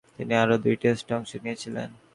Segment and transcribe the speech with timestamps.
[0.17, 1.89] তিনি আরও দুই টেস্টে অংশ নিয়েছিলেন।